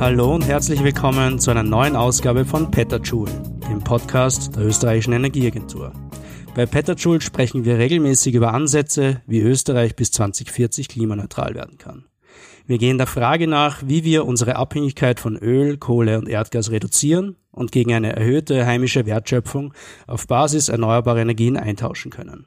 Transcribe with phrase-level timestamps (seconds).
[0.00, 3.30] Hallo und herzlich willkommen zu einer neuen Ausgabe von Petterjoule,
[3.68, 5.92] dem Podcast der österreichischen Energieagentur.
[6.54, 12.07] Bei Petterjoule sprechen wir regelmäßig über Ansätze, wie Österreich bis 2040 klimaneutral werden kann.
[12.68, 17.36] Wir gehen der Frage nach, wie wir unsere Abhängigkeit von Öl, Kohle und Erdgas reduzieren
[17.50, 19.72] und gegen eine erhöhte heimische Wertschöpfung
[20.06, 22.44] auf Basis erneuerbarer Energien eintauschen können.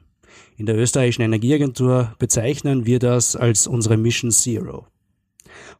[0.56, 4.86] In der österreichischen Energieagentur bezeichnen wir das als unsere Mission Zero.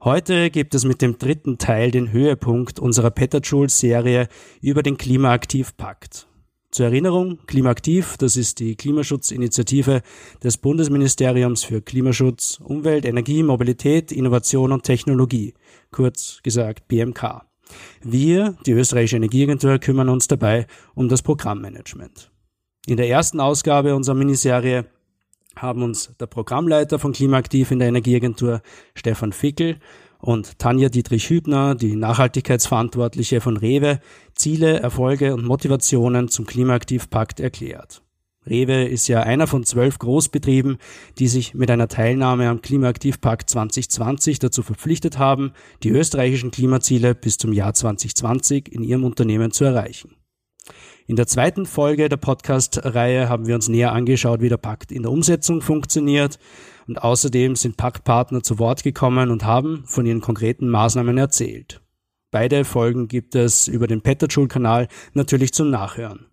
[0.02, 4.26] Heute gibt es mit dem dritten Teil den Höhepunkt unserer Petajoule-Serie
[4.60, 6.26] über den Klimaaktiv-Pakt.
[6.72, 10.00] Zur Erinnerung, Klimaaktiv, das ist die Klimaschutzinitiative
[10.42, 15.52] des Bundesministeriums für Klimaschutz, Umwelt, Energie, Mobilität, Innovation und Technologie,
[15.90, 17.44] kurz gesagt BMK.
[18.00, 22.30] Wir, die österreichische Energieagentur, kümmern uns dabei um das Programmmanagement.
[22.86, 24.86] In der ersten Ausgabe unserer Miniserie
[25.56, 28.62] haben uns der Programmleiter von Klimaaktiv in der Energieagentur,
[28.94, 29.78] Stefan Fickel,
[30.22, 33.98] und Tanja Dietrich-Hübner, die Nachhaltigkeitsverantwortliche von Rewe,
[34.34, 38.02] Ziele, Erfolge und Motivationen zum Klimaaktivpakt erklärt.
[38.46, 40.78] Rewe ist ja einer von zwölf Großbetrieben,
[41.18, 47.36] die sich mit einer Teilnahme am Klimaaktivpakt 2020 dazu verpflichtet haben, die österreichischen Klimaziele bis
[47.36, 50.16] zum Jahr 2020 in ihrem Unternehmen zu erreichen.
[51.08, 55.02] In der zweiten Folge der Podcast-Reihe haben wir uns näher angeschaut, wie der Pakt in
[55.02, 56.38] der Umsetzung funktioniert.
[56.86, 61.80] Und außerdem sind Paktpartner zu Wort gekommen und haben von ihren konkreten Maßnahmen erzählt.
[62.30, 66.26] Beide Folgen gibt es über den Petterschul-Kanal natürlich zum Nachhören.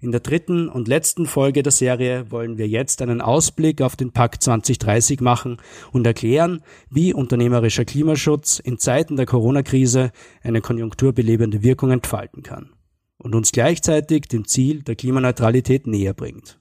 [0.00, 4.12] In der dritten und letzten Folge der Serie wollen wir jetzt einen Ausblick auf den
[4.12, 5.58] Pakt 2030 machen
[5.92, 10.10] und erklären, wie unternehmerischer Klimaschutz in Zeiten der Corona-Krise
[10.42, 12.70] eine konjunkturbelebende Wirkung entfalten kann
[13.18, 16.58] und uns gleichzeitig dem Ziel der Klimaneutralität näher bringt.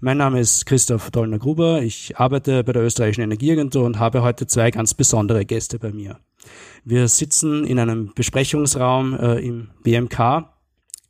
[0.00, 1.82] Mein Name ist Christoph Dollner-Gruber.
[1.82, 6.18] Ich arbeite bei der österreichischen Energieagentur und habe heute zwei ganz besondere Gäste bei mir.
[6.84, 10.50] Wir sitzen in einem Besprechungsraum äh, im BMK.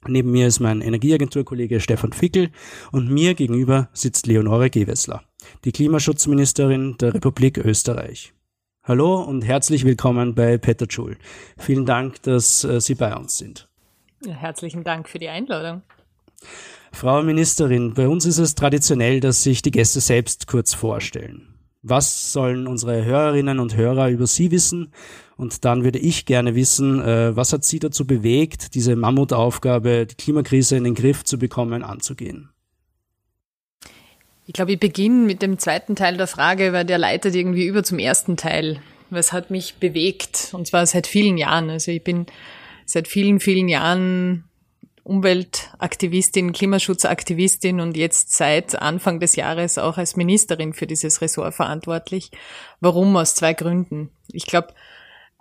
[0.08, 2.50] Neben mir ist mein Energieagenturkollege Stefan Fickel
[2.92, 5.24] und mir gegenüber sitzt Leonore Gewessler,
[5.64, 8.32] die Klimaschutzministerin der Republik Österreich.
[8.84, 11.16] Hallo und herzlich willkommen bei Peter Schul.
[11.58, 13.68] Vielen Dank, dass äh, Sie bei uns sind.
[14.24, 15.82] Herzlichen Dank für die Einladung.
[16.92, 21.54] Frau Ministerin, bei uns ist es traditionell, dass sich die Gäste selbst kurz vorstellen.
[21.82, 24.92] Was sollen unsere Hörerinnen und Hörer über Sie wissen?
[25.36, 30.16] Und dann würde ich gerne wissen, äh, was hat Sie dazu bewegt, diese Mammutaufgabe, die
[30.16, 32.48] Klimakrise in den Griff zu bekommen, anzugehen?
[34.46, 37.82] Ich glaube, ich beginne mit dem zweiten Teil der Frage, weil der leitet irgendwie über
[37.82, 38.80] zum ersten Teil.
[39.10, 40.50] Was hat mich bewegt?
[40.52, 41.68] Und zwar seit vielen Jahren.
[41.70, 42.26] Also ich bin
[42.84, 44.44] seit vielen, vielen Jahren
[45.06, 52.32] Umweltaktivistin, Klimaschutzaktivistin und jetzt seit Anfang des Jahres auch als Ministerin für dieses Ressort verantwortlich.
[52.80, 53.16] Warum?
[53.16, 54.10] Aus zwei Gründen.
[54.32, 54.74] Ich glaube,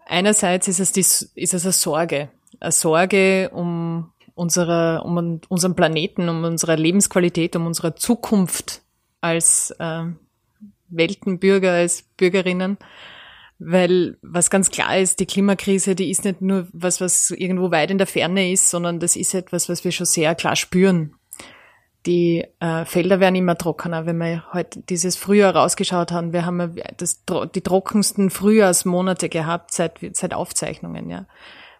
[0.06, 2.30] einerseits ist es, die, ist es eine Sorge.
[2.60, 8.84] Eine Sorge um, unsere, um unseren Planeten, um unsere Lebensqualität, um unsere Zukunft
[9.20, 10.04] als äh,
[10.90, 12.78] Weltenbürger, als Bürgerinnen.
[13.58, 17.90] Weil was ganz klar ist, die Klimakrise, die ist nicht nur was, was irgendwo weit
[17.90, 21.16] in der Ferne ist, sondern das ist etwas, was wir schon sehr klar spüren.
[22.06, 24.06] Die äh, Felder werden immer trockener.
[24.06, 27.24] Wenn wir heute dieses Frühjahr rausgeschaut haben, wir haben das,
[27.56, 31.10] die trockensten Frühjahrsmonate gehabt seit, seit Aufzeichnungen.
[31.10, 31.26] Ja.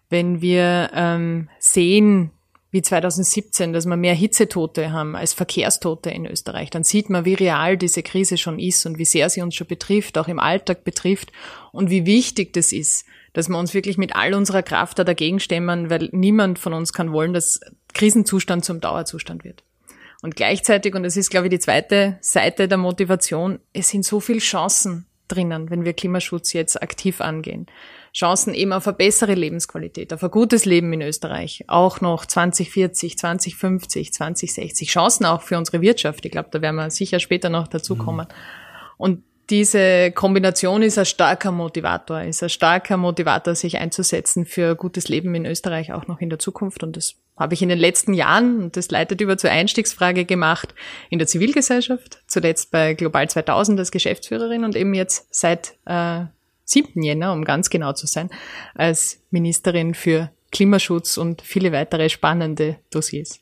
[0.08, 2.32] Wenn wir ähm, sehen,
[2.70, 7.34] wie 2017, dass wir mehr Hitzetote haben als Verkehrstote in Österreich, dann sieht man, wie
[7.34, 10.84] real diese Krise schon ist und wie sehr sie uns schon betrifft, auch im Alltag
[10.84, 11.32] betrifft
[11.72, 15.40] und wie wichtig das ist, dass wir uns wirklich mit all unserer Kraft da dagegen
[15.40, 17.60] stemmen, weil niemand von uns kann wollen, dass
[17.94, 19.62] Krisenzustand zum Dauerzustand wird.
[20.22, 24.20] Und gleichzeitig, und das ist, glaube ich, die zweite Seite der Motivation, es sind so
[24.20, 27.66] viele Chancen drinnen, wenn wir Klimaschutz jetzt aktiv angehen.
[28.16, 33.18] Chancen eben auf eine bessere Lebensqualität, auf ein gutes Leben in Österreich, auch noch 2040,
[33.18, 34.88] 2050, 2060.
[34.88, 36.24] Chancen auch für unsere Wirtschaft.
[36.24, 38.26] Ich glaube, da werden wir sicher später noch dazukommen.
[38.26, 38.94] Mhm.
[38.96, 45.08] Und diese Kombination ist ein starker Motivator, ist ein starker Motivator, sich einzusetzen für gutes
[45.08, 46.82] Leben in Österreich auch noch in der Zukunft.
[46.82, 50.74] Und das habe ich in den letzten Jahren, und das leitet über zur Einstiegsfrage gemacht,
[51.10, 56.24] in der Zivilgesellschaft, zuletzt bei Global 2000 als Geschäftsführerin und eben jetzt seit äh,
[56.66, 57.02] 7.
[57.02, 58.28] Jänner, um ganz genau zu sein,
[58.74, 63.40] als Ministerin für Klimaschutz und viele weitere spannende Dossiers.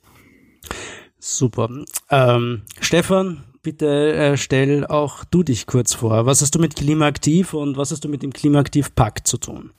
[1.18, 1.68] Super.
[2.10, 6.26] Ähm, Stefan, bitte äh, stell auch du dich kurz vor.
[6.26, 9.70] Was hast du mit Klimaaktiv und was hast du mit dem Klimaaktiv-Pakt zu tun?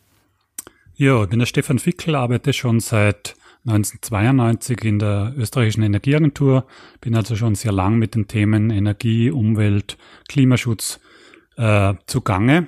[0.96, 6.66] Ja, ich bin der Stefan Fickel, arbeite schon seit 1992 in der österreichischen Energieagentur,
[7.02, 11.00] bin also schon sehr lang mit den Themen Energie, Umwelt, Klimaschutz
[11.58, 12.68] äh, zugange.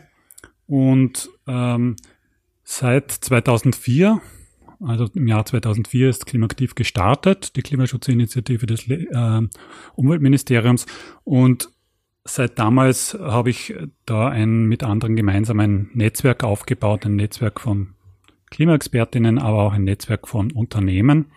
[0.67, 1.95] Und ähm,
[2.63, 4.21] seit 2004,
[4.81, 9.41] also im Jahr 2004 ist Klimaktiv gestartet, die Klimaschutzinitiative des äh,
[9.95, 10.85] Umweltministeriums.
[11.23, 11.69] Und
[12.25, 13.73] seit damals habe ich
[14.05, 17.95] da ein mit anderen gemeinsam ein Netzwerk aufgebaut, ein Netzwerk von
[18.49, 21.31] Klimaexpertinnen, aber auch ein Netzwerk von Unternehmen.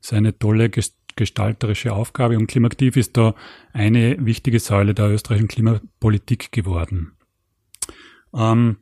[0.00, 0.70] Das ist eine tolle
[1.16, 3.34] gestalterische Aufgabe und Klimaktiv ist da
[3.72, 7.17] eine wichtige Säule der österreichischen Klimapolitik geworden.
[8.34, 8.76] Ähm,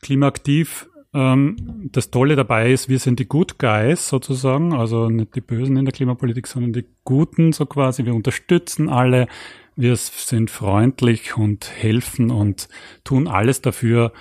[0.00, 1.56] Klimaaktiv, ähm,
[1.92, 5.84] das Tolle dabei ist, wir sind die Good Guys sozusagen, also nicht die Bösen in
[5.84, 8.04] der Klimapolitik, sondern die Guten so quasi.
[8.04, 9.28] Wir unterstützen alle,
[9.76, 12.68] wir sind freundlich und helfen und
[13.04, 14.12] tun alles dafür,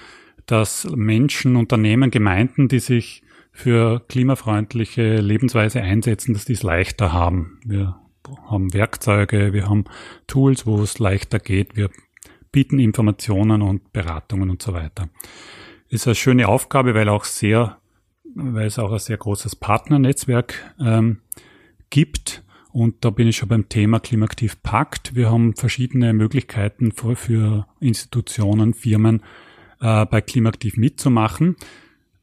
[0.46, 3.24] dass Menschen, Unternehmen, Gemeinden, die sich
[3.54, 7.60] für klimafreundliche Lebensweise einsetzen, dass die es leichter haben.
[7.66, 7.98] Wir
[8.48, 9.86] haben Werkzeuge, wir haben
[10.28, 11.90] Tools, wo es leichter geht, wir
[12.52, 15.10] bieten Informationen und Beratungen und so weiter.
[15.90, 17.78] Ist eine schöne Aufgabe, weil auch sehr,
[18.36, 21.20] weil es auch ein sehr großes Partnernetzwerk ähm,
[21.90, 22.44] gibt.
[22.72, 25.16] Und da bin ich schon beim Thema Klimaaktiv Pakt.
[25.16, 29.22] Wir haben verschiedene Möglichkeiten für, für Institutionen, Firmen,
[29.82, 31.58] äh, bei Klimaaktiv mitzumachen.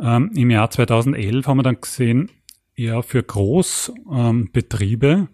[0.00, 2.30] Ähm, Im Jahr 2011 haben wir dann gesehen,
[2.76, 5.28] ja, für Großbetriebe ähm,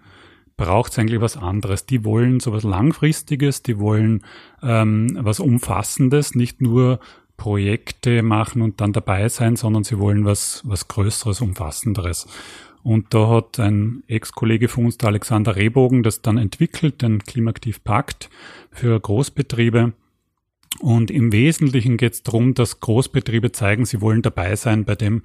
[0.56, 1.86] braucht es eigentlich was anderes.
[1.86, 4.24] Die wollen sowas Langfristiges, die wollen
[4.62, 7.00] ähm, was Umfassendes, nicht nur
[7.36, 12.26] Projekte machen und dann dabei sein, sondern sie wollen was, was Größeres, Umfassenderes.
[12.84, 17.82] Und da hat ein Ex-Kollege von uns, der Alexander Rehbogen, das dann entwickelt, den Klimaaktiv
[17.82, 18.28] Pakt
[18.70, 19.94] für Großbetriebe.
[20.80, 25.22] Und im Wesentlichen geht es darum, dass Großbetriebe zeigen, sie wollen dabei sein bei dem,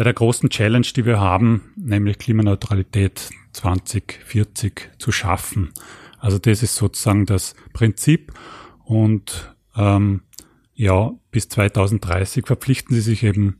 [0.00, 5.74] bei der großen Challenge, die wir haben, nämlich Klimaneutralität 2040 zu schaffen.
[6.18, 8.32] Also das ist sozusagen das Prinzip.
[8.82, 10.22] Und ähm,
[10.72, 13.58] ja, bis 2030 verpflichten sie sich eben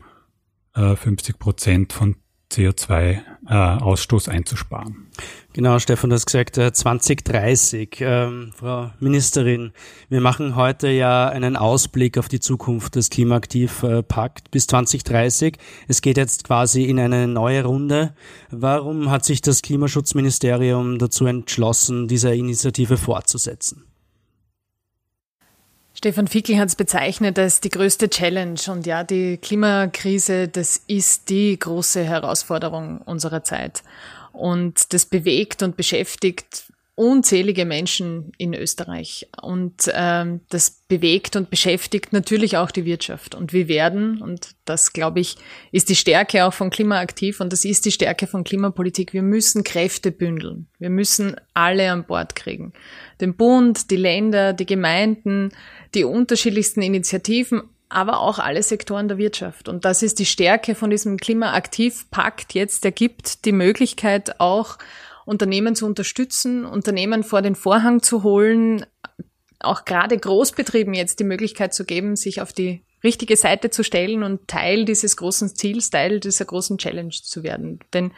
[0.74, 2.16] äh, 50 Prozent von
[2.50, 3.20] CO2-Ausstoß
[3.50, 5.08] äh, einzusparen.
[5.52, 8.00] Genau, Stefan, du hast gesagt, 2030.
[8.00, 9.72] Äh, ähm, Frau Ministerin,
[10.08, 15.58] wir machen heute ja einen Ausblick auf die Zukunft des Klimaaktiv-Pakt bis 2030.
[15.88, 18.14] Es geht jetzt quasi in eine neue Runde.
[18.50, 23.89] Warum hat sich das Klimaschutzministerium dazu entschlossen, diese Initiative fortzusetzen?
[26.00, 28.58] Stefan Fickel hat es bezeichnet als die größte Challenge.
[28.68, 33.82] Und ja, die Klimakrise, das ist die große Herausforderung unserer Zeit.
[34.32, 36.69] Und das bewegt und beschäftigt
[37.00, 39.26] unzählige Menschen in Österreich.
[39.40, 43.34] Und ähm, das bewegt und beschäftigt natürlich auch die Wirtschaft.
[43.34, 45.36] Und wir werden, und das glaube ich,
[45.72, 49.64] ist die Stärke auch von Klimaaktiv und das ist die Stärke von Klimapolitik, wir müssen
[49.64, 50.66] Kräfte bündeln.
[50.78, 52.74] Wir müssen alle an Bord kriegen.
[53.18, 55.52] Den Bund, die Länder, die Gemeinden,
[55.94, 59.70] die unterschiedlichsten Initiativen, aber auch alle Sektoren der Wirtschaft.
[59.70, 62.84] Und das ist die Stärke von diesem Klimaaktivpakt jetzt.
[62.84, 64.76] Der gibt die Möglichkeit auch
[65.30, 68.84] Unternehmen zu unterstützen, Unternehmen vor den Vorhang zu holen,
[69.60, 74.24] auch gerade Großbetrieben jetzt die Möglichkeit zu geben, sich auf die richtige Seite zu stellen
[74.24, 77.78] und Teil dieses großen Ziels, Teil dieser großen Challenge zu werden.
[77.94, 78.10] Denn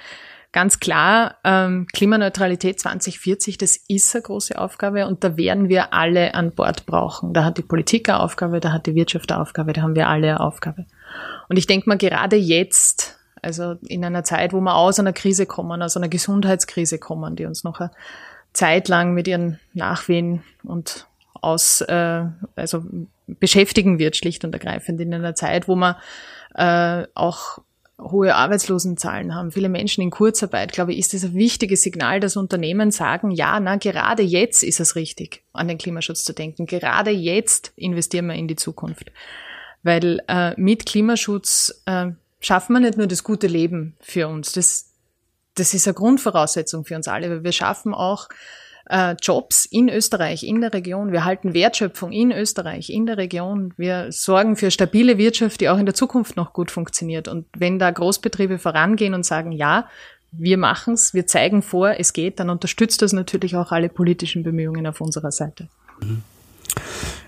[0.53, 6.35] ganz klar, ähm, Klimaneutralität 2040, das ist eine große Aufgabe und da werden wir alle
[6.35, 7.35] an Bord brauchen.
[7.35, 10.09] Da hat die Politik eine Aufgabe, da hat die Wirtschaft eine Aufgabe, da haben wir
[10.09, 10.87] alle eine Aufgabe.
[11.51, 15.47] Und ich denke mal, gerade jetzt, also in einer Zeit, wo wir aus einer Krise
[15.47, 17.91] kommen, aus einer Gesundheitskrise kommen, die uns noch eine
[18.53, 22.85] Zeit lang mit ihren Nachwehen und aus, äh, also
[23.27, 25.97] beschäftigen wird, schlicht und ergreifend, in einer Zeit, wo man
[26.55, 27.59] äh, auch
[28.01, 32.37] hohe Arbeitslosenzahlen haben, viele Menschen in Kurzarbeit, glaube ich, ist es ein wichtiges Signal, dass
[32.37, 36.67] Unternehmen sagen, ja, na, gerade jetzt ist es richtig, an den Klimaschutz zu denken.
[36.67, 39.13] Gerade jetzt investieren wir in die Zukunft.
[39.83, 42.11] Weil äh, mit Klimaschutz äh,
[42.43, 44.53] schaffen wir nicht nur das gute Leben für uns.
[44.53, 44.91] Das,
[45.55, 48.29] das ist eine Grundvoraussetzung für uns alle, weil wir schaffen auch
[48.91, 51.13] äh, Jobs in Österreich, in der Region.
[51.13, 53.73] Wir halten Wertschöpfung in Österreich, in der Region.
[53.77, 57.29] Wir sorgen für stabile Wirtschaft, die auch in der Zukunft noch gut funktioniert.
[57.29, 59.89] Und wenn da Großbetriebe vorangehen und sagen, ja,
[60.33, 64.87] wir machen's, wir zeigen vor, es geht, dann unterstützt das natürlich auch alle politischen Bemühungen
[64.87, 65.69] auf unserer Seite.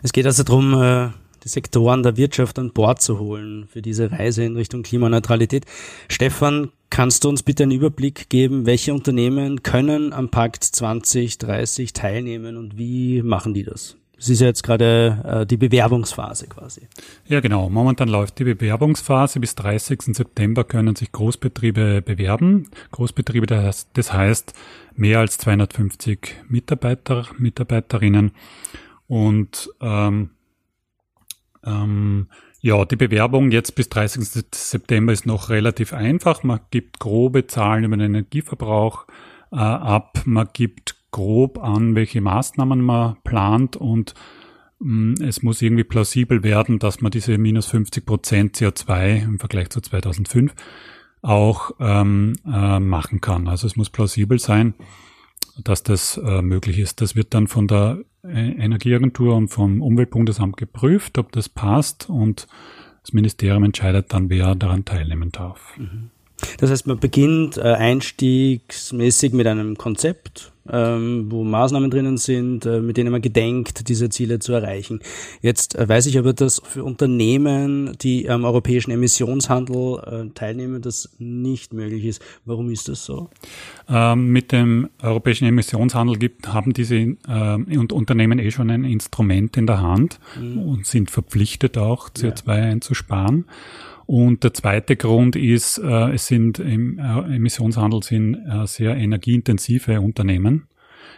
[0.02, 1.10] Es geht also darum, äh,
[1.44, 5.66] die Sektoren der Wirtschaft an Bord zu holen für diese Reise in Richtung Klimaneutralität.
[6.08, 12.56] Stefan, kannst du uns bitte einen Überblick geben, welche Unternehmen können am Pakt 2030 teilnehmen
[12.56, 13.96] und wie machen die das?
[14.16, 16.88] Es ist ja jetzt gerade äh, die Bewerbungsphase quasi.
[17.26, 17.68] Ja, genau.
[17.68, 19.40] Momentan läuft die Bewerbungsphase.
[19.40, 20.16] Bis 30.
[20.16, 22.70] September können sich Großbetriebe bewerben.
[22.92, 24.54] Großbetriebe, das, das heißt
[24.94, 28.30] mehr als 250 Mitarbeiter, Mitarbeiterinnen.
[29.08, 30.30] Und ähm,
[31.66, 32.28] ähm,
[32.60, 34.46] ja, die Bewerbung jetzt bis 30.
[34.54, 36.42] September ist noch relativ einfach.
[36.42, 39.06] Man gibt grobe Zahlen über den Energieverbrauch
[39.52, 40.22] äh, ab.
[40.24, 44.14] Man gibt grob an, welche Maßnahmen man plant und
[44.80, 49.70] mm, es muss irgendwie plausibel werden, dass man diese minus 50 Prozent CO2 im Vergleich
[49.70, 50.54] zu 2005
[51.22, 53.46] auch ähm, äh, machen kann.
[53.46, 54.74] Also es muss plausibel sein,
[55.62, 57.00] dass das äh, möglich ist.
[57.00, 62.48] Das wird dann von der äh, Energieagentur und vom Umweltbundesamt geprüft, ob das passt und
[63.02, 65.76] das Ministerium entscheidet dann, wer daran teilnehmen darf.
[65.76, 66.10] Mhm.
[66.58, 72.80] Das heißt, man beginnt äh, einstiegsmäßig mit einem Konzept, ähm, wo Maßnahmen drinnen sind, äh,
[72.80, 75.00] mit denen man gedenkt, diese Ziele zu erreichen.
[75.42, 81.14] Jetzt äh, weiß ich aber, dass für Unternehmen, die am europäischen Emissionshandel äh, teilnehmen, das
[81.18, 82.22] nicht möglich ist.
[82.44, 83.30] Warum ist das so?
[83.88, 87.16] Ähm, mit dem europäischen Emissionshandel gibt, haben diese äh,
[87.76, 90.58] und Unternehmen eh schon ein Instrument in der Hand mhm.
[90.58, 92.64] und sind verpflichtet auch CO2 ja.
[92.64, 93.44] einzusparen.
[94.06, 100.00] Und der zweite Grund ist, äh, es sind im äh, Emissionshandel sind äh, sehr energieintensive
[100.00, 100.68] Unternehmen.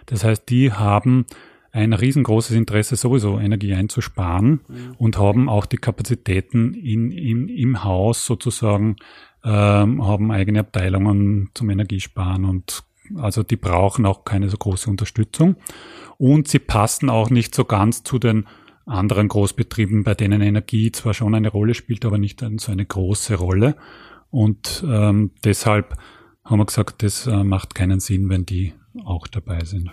[0.07, 1.26] Das heißt, die haben
[1.73, 4.95] ein riesengroßes Interesse, sowieso Energie einzusparen mhm.
[4.97, 8.97] und haben auch die Kapazitäten in, in, im Haus sozusagen,
[9.45, 12.83] ähm, haben eigene Abteilungen zum Energiesparen und
[13.14, 15.57] also die brauchen auch keine so große Unterstützung.
[16.19, 18.47] Und sie passen auch nicht so ganz zu den
[18.87, 23.35] anderen Großbetrieben, bei denen Energie zwar schon eine Rolle spielt, aber nicht so eine große
[23.35, 23.76] Rolle.
[24.31, 25.97] Und ähm, deshalb
[26.45, 28.73] haben wir gesagt, das äh, macht keinen Sinn, wenn die
[29.05, 29.90] auch dabei sind.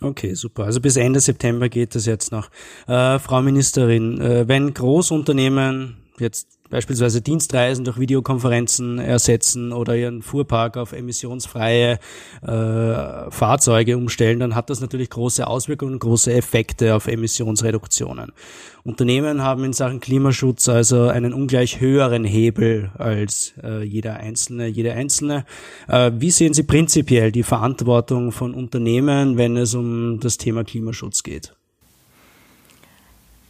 [0.00, 0.64] Okay, super.
[0.64, 2.50] Also bis Ende September geht das jetzt noch.
[2.86, 10.76] Äh, Frau Ministerin, äh, wenn Großunternehmen jetzt beispielsweise Dienstreisen durch Videokonferenzen ersetzen oder ihren Fuhrpark
[10.76, 11.98] auf emissionsfreie
[12.42, 18.32] äh, Fahrzeuge umstellen, dann hat das natürlich große Auswirkungen, große Effekte auf Emissionsreduktionen.
[18.82, 24.92] Unternehmen haben in Sachen Klimaschutz also einen ungleich höheren Hebel als äh, jeder Einzelne, jede
[24.92, 25.46] Einzelne.
[25.88, 31.22] Äh, wie sehen Sie prinzipiell die Verantwortung von Unternehmen, wenn es um das Thema Klimaschutz
[31.22, 31.54] geht?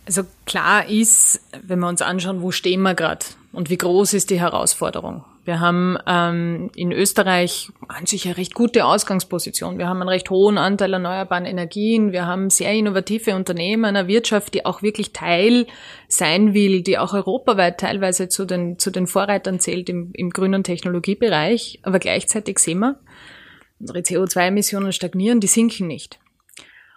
[0.07, 4.31] Also klar ist, wenn wir uns anschauen, wo stehen wir gerade und wie groß ist
[4.31, 5.25] die Herausforderung.
[5.45, 9.77] Wir haben ähm, in Österreich an sich eine recht gute Ausgangsposition.
[9.77, 12.13] Wir haben einen recht hohen Anteil erneuerbaren Energien.
[12.13, 15.67] Wir haben sehr innovative Unternehmen, eine Wirtschaft, die auch wirklich Teil
[16.09, 20.65] sein will, die auch europaweit teilweise zu den, zu den Vorreitern zählt im, im grünen
[20.65, 21.81] Technologiebereich.
[21.83, 23.01] Aber gleichzeitig sehen wir,
[23.79, 26.21] unsere CO2-Emissionen stagnieren, die sinken nicht.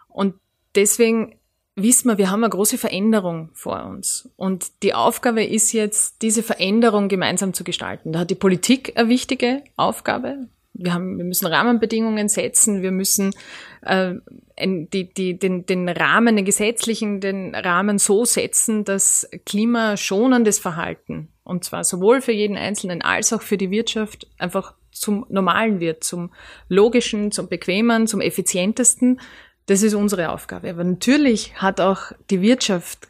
[0.08, 0.36] Und
[0.74, 1.37] deswegen
[1.78, 4.30] wissen wir, wir haben eine große Veränderung vor uns.
[4.36, 8.12] Und die Aufgabe ist jetzt, diese Veränderung gemeinsam zu gestalten.
[8.12, 10.48] Da hat die Politik eine wichtige Aufgabe.
[10.74, 13.34] Wir, haben, wir müssen Rahmenbedingungen setzen, wir müssen
[13.82, 14.16] äh,
[14.60, 21.64] die, die, den, den Rahmen, den gesetzlichen, den Rahmen so setzen, dass klimaschonendes Verhalten, und
[21.64, 26.32] zwar sowohl für jeden Einzelnen als auch für die Wirtschaft, einfach zum Normalen wird, zum
[26.70, 29.20] Logischen, zum Bequemen, zum Effizientesten,
[29.68, 30.70] das ist unsere Aufgabe.
[30.70, 33.08] Aber natürlich hat auch die Wirtschaft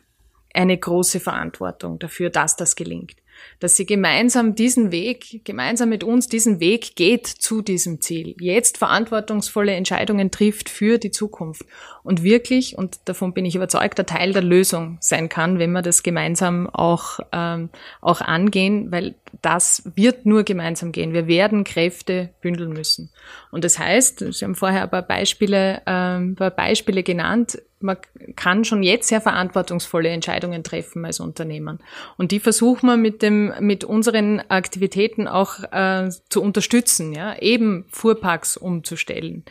[0.53, 3.15] eine große Verantwortung dafür, dass das gelingt
[3.60, 8.77] dass sie gemeinsam diesen Weg, gemeinsam mit uns diesen Weg geht zu diesem Ziel, jetzt
[8.77, 11.63] verantwortungsvolle Entscheidungen trifft für die Zukunft
[12.03, 15.82] und wirklich, und davon bin ich überzeugt, der Teil der Lösung sein kann, wenn wir
[15.82, 17.70] das gemeinsam auch, ähm,
[18.01, 21.13] auch angehen, weil das wird nur gemeinsam gehen.
[21.13, 23.10] Wir werden Kräfte bündeln müssen.
[23.51, 27.98] Und das heißt, Sie haben vorher ein paar Beispiele, ähm, ein paar Beispiele genannt, man
[28.36, 31.79] kann schon jetzt sehr verantwortungsvolle Entscheidungen treffen als Unternehmen.
[32.17, 37.86] Und die versuchen wir mit dem, mit unseren Aktivitäten auch äh, zu unterstützen, ja, eben
[37.89, 39.43] Fuhrparks umzustellen,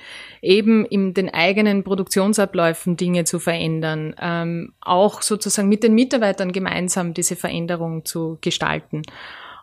[0.43, 7.15] eben in den eigenen Produktionsabläufen Dinge zu verändern, ähm, auch sozusagen mit den Mitarbeitern gemeinsam
[7.15, 9.03] diese Veränderung zu gestalten.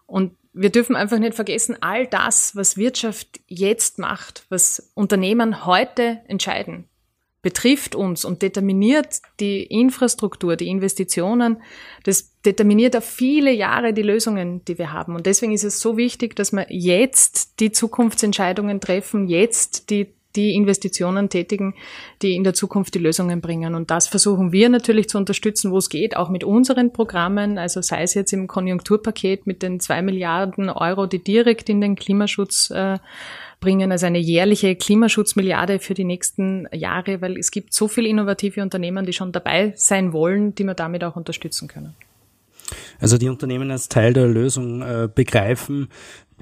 [0.05, 6.21] Und wir dürfen einfach nicht vergessen, all das, was Wirtschaft jetzt macht, was Unternehmen heute
[6.27, 6.87] entscheiden,
[7.43, 11.61] betrifft uns und determiniert die Infrastruktur, die Investitionen,
[12.03, 15.15] das determiniert auf viele Jahre die Lösungen, die wir haben.
[15.15, 20.55] Und deswegen ist es so wichtig, dass wir jetzt die Zukunftsentscheidungen treffen, jetzt die die
[20.55, 21.75] Investitionen tätigen,
[22.21, 23.75] die in der Zukunft die Lösungen bringen.
[23.75, 27.81] Und das versuchen wir natürlich zu unterstützen, wo es geht, auch mit unseren Programmen, also
[27.81, 32.71] sei es jetzt im Konjunkturpaket mit den zwei Milliarden Euro, die direkt in den Klimaschutz
[32.71, 32.97] äh,
[33.63, 38.61] bringen, also eine jährliche Klimaschutzmilliarde für die nächsten Jahre, weil es gibt so viele innovative
[38.61, 41.95] Unternehmen, die schon dabei sein wollen, die wir damit auch unterstützen können.
[42.99, 45.87] Also die Unternehmen als Teil der Lösung äh, begreifen,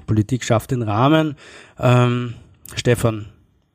[0.06, 1.36] Politik schafft den Rahmen.
[1.78, 2.34] Ähm,
[2.74, 3.26] Stefan,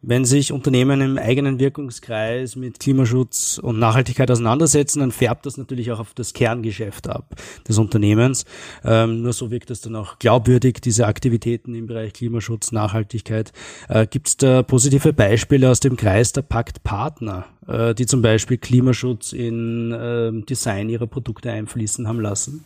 [0.01, 5.91] wenn sich Unternehmen im eigenen Wirkungskreis mit Klimaschutz und Nachhaltigkeit auseinandersetzen, dann färbt das natürlich
[5.91, 7.35] auch auf das Kerngeschäft ab
[7.67, 8.45] des Unternehmens.
[8.85, 13.51] Ähm, nur so wirkt es dann auch glaubwürdig, diese Aktivitäten im Bereich Klimaschutz, Nachhaltigkeit.
[13.89, 18.59] Äh, Gibt es da positive Beispiele aus dem Kreis der Paktpartner, äh, die zum Beispiel
[18.59, 22.63] Klimaschutz in äh, Design ihrer Produkte einfließen haben lassen?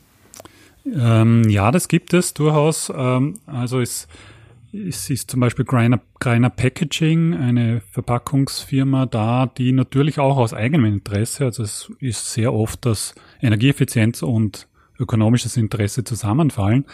[0.86, 2.92] Ähm, ja, das gibt es durchaus.
[2.94, 4.08] Ähm, also es
[4.74, 10.86] es ist zum Beispiel Greiner, Greiner Packaging, eine Verpackungsfirma da, die natürlich auch aus eigenem
[10.86, 14.68] Interesse, also es ist sehr oft, dass Energieeffizienz und
[15.00, 16.86] ökonomisches Interesse zusammenfallen,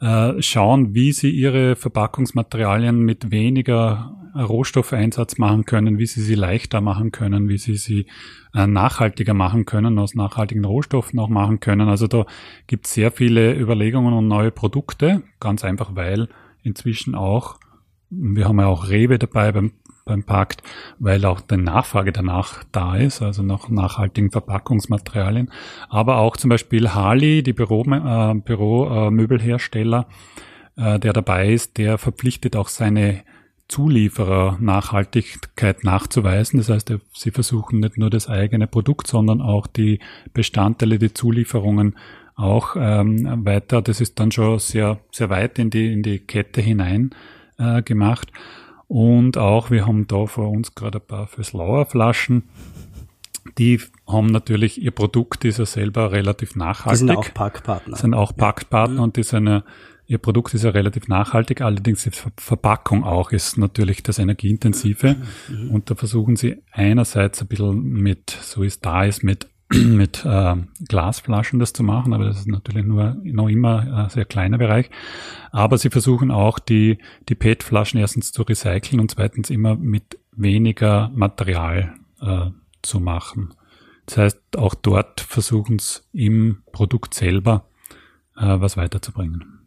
[0.00, 6.80] äh, schauen, wie sie ihre Verpackungsmaterialien mit weniger Rohstoffeinsatz machen können, wie sie sie leichter
[6.80, 8.06] machen können, wie sie sie
[8.54, 11.88] äh, nachhaltiger machen können, aus nachhaltigen Rohstoffen auch machen können.
[11.88, 12.26] Also da
[12.68, 16.28] gibt es sehr viele Überlegungen und neue Produkte, ganz einfach, weil
[16.68, 17.58] inzwischen auch,
[18.10, 19.72] wir haben ja auch Rewe dabei beim,
[20.04, 20.62] beim Pakt,
[20.98, 25.50] weil auch die Nachfrage danach da ist, also nach nachhaltigen Verpackungsmaterialien.
[25.88, 30.06] Aber auch zum Beispiel Harley, die Büro, äh, Büromöbelhersteller,
[30.76, 33.22] äh, der dabei ist, der verpflichtet auch seine
[33.68, 36.58] Zulieferer Nachhaltigkeit nachzuweisen.
[36.58, 40.00] Das heißt, sie versuchen nicht nur das eigene Produkt, sondern auch die
[40.32, 41.94] Bestandteile, die Zulieferungen
[42.38, 43.82] auch ähm, weiter.
[43.82, 47.10] Das ist dann schon sehr, sehr weit in die, in die Kette hinein
[47.58, 48.30] äh, gemacht.
[48.86, 52.44] Und auch, wir haben da vor uns gerade ein paar Föslauer Flaschen.
[53.58, 57.00] Die haben natürlich, ihr Produkt ist ja selber relativ nachhaltig.
[57.00, 57.96] Die sind auch Packpartner.
[57.96, 59.02] Sind auch Packpartner ja.
[59.02, 59.64] und die sind ja,
[60.06, 65.16] ihr Produkt ist ja relativ nachhaltig, allerdings die Verpackung auch ist natürlich das Energieintensive.
[65.48, 65.70] Mhm.
[65.70, 70.56] Und da versuchen sie einerseits ein bisschen mit, so ist da ist, mit mit äh,
[70.88, 74.90] Glasflaschen das zu machen, aber das ist natürlich nur noch immer ein sehr kleiner Bereich.
[75.50, 76.98] Aber sie versuchen auch die,
[77.28, 82.46] die PET-Flaschen erstens zu recyceln und zweitens immer mit weniger Material äh,
[82.82, 83.54] zu machen.
[84.06, 87.66] Das heißt, auch dort versuchen es im Produkt selber
[88.36, 89.57] äh, was weiterzubringen.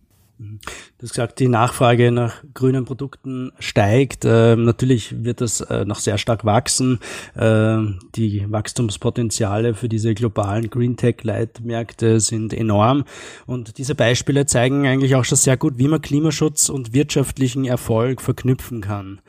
[0.41, 4.25] Du hast gesagt, die Nachfrage nach grünen Produkten steigt.
[4.25, 6.99] Ähm, natürlich wird das äh, noch sehr stark wachsen.
[7.37, 13.03] Ähm, die Wachstumspotenziale für diese globalen Green Tech-Leitmärkte sind enorm.
[13.45, 18.19] Und diese Beispiele zeigen eigentlich auch schon sehr gut, wie man Klimaschutz und wirtschaftlichen Erfolg
[18.19, 19.21] verknüpfen kann.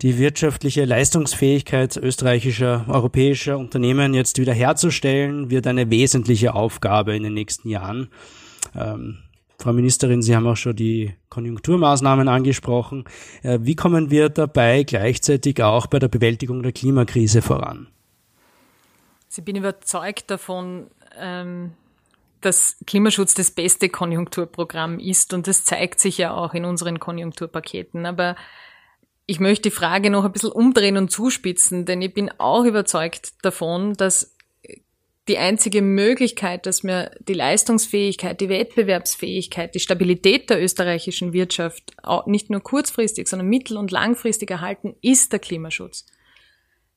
[0.00, 7.34] Die wirtschaftliche Leistungsfähigkeit österreichischer, europäischer Unternehmen jetzt wieder herzustellen, wird eine wesentliche Aufgabe in den
[7.34, 8.08] nächsten Jahren.
[8.74, 9.18] Ähm,
[9.60, 13.04] Frau Ministerin, Sie haben auch schon die Konjunkturmaßnahmen angesprochen.
[13.42, 17.88] Äh, wie kommen wir dabei gleichzeitig auch bei der Bewältigung der Klimakrise voran?
[19.30, 20.86] Ich bin überzeugt davon,
[21.18, 21.72] ähm,
[22.40, 28.06] dass Klimaschutz das beste Konjunkturprogramm ist und das zeigt sich ja auch in unseren Konjunkturpaketen.
[28.06, 28.36] Aber
[29.26, 33.44] ich möchte die Frage noch ein bisschen umdrehen und zuspitzen, denn ich bin auch überzeugt
[33.44, 34.36] davon, dass
[35.28, 41.92] die einzige Möglichkeit, dass wir die Leistungsfähigkeit, die Wettbewerbsfähigkeit, die Stabilität der österreichischen Wirtschaft
[42.26, 46.06] nicht nur kurzfristig, sondern mittel- und langfristig erhalten, ist der Klimaschutz.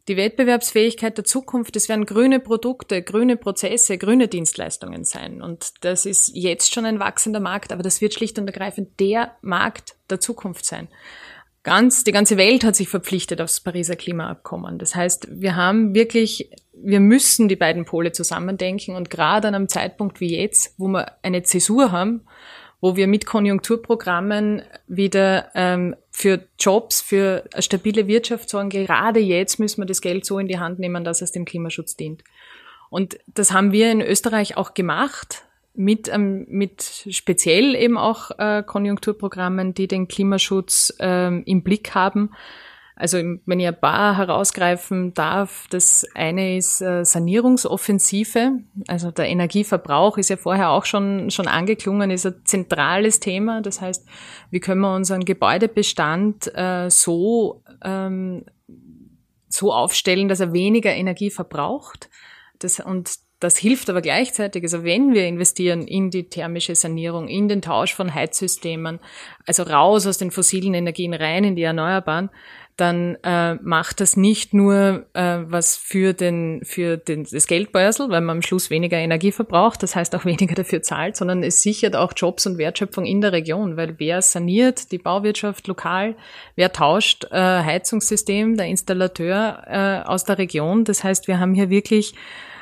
[0.09, 5.41] Die Wettbewerbsfähigkeit der Zukunft, das werden grüne Produkte, grüne Prozesse, grüne Dienstleistungen sein.
[5.41, 9.37] Und das ist jetzt schon ein wachsender Markt, aber das wird schlicht und ergreifend der
[9.41, 10.89] Markt der Zukunft sein.
[11.63, 14.77] Ganz, die ganze Welt hat sich verpflichtet aufs Pariser Klimaabkommen.
[14.77, 16.49] Das heißt, wir haben wirklich
[16.83, 21.13] wir müssen die beiden Pole zusammendenken und gerade an einem Zeitpunkt wie jetzt, wo wir
[21.23, 22.21] eine Zäsur haben,
[22.81, 29.57] wo wir mit Konjunkturprogrammen wieder ähm, für Jobs, für eine stabile Wirtschaft sorgen, gerade jetzt
[29.59, 32.23] müssen wir das Geld so in die Hand nehmen, dass es dem Klimaschutz dient.
[32.89, 35.43] Und das haben wir in Österreich auch gemacht,
[35.73, 42.31] mit, ähm, mit speziell eben auch äh, Konjunkturprogrammen, die den Klimaschutz ähm, im Blick haben.
[42.95, 48.59] Also wenn ich ein paar herausgreifen darf, das eine ist äh, Sanierungsoffensive.
[48.87, 53.61] Also der Energieverbrauch ist ja vorher auch schon, schon angeklungen, ist ein zentrales Thema.
[53.61, 54.07] Das heißt,
[54.51, 58.45] wie können wir unseren Gebäudebestand äh, so, ähm,
[59.49, 62.09] so aufstellen, dass er weniger Energie verbraucht?
[62.59, 63.09] Das, und
[63.43, 67.93] das hilft aber gleichzeitig, also wenn wir investieren in die thermische Sanierung, in den Tausch
[67.93, 68.99] von Heizsystemen,
[69.45, 72.29] also raus aus den fossilen Energien rein in die Erneuerbaren,
[72.77, 78.21] dann äh, macht das nicht nur äh, was für den für den, das Geldbörsel, weil
[78.21, 81.95] man am Schluss weniger Energie verbraucht, das heißt auch weniger dafür zahlt, sondern es sichert
[81.95, 86.15] auch Jobs und Wertschöpfung in der Region, weil wer saniert die Bauwirtschaft lokal,
[86.55, 90.83] wer tauscht äh, Heizungssystem, der Installateur äh, aus der Region.
[90.83, 92.15] Das heißt, wir haben hier wirklich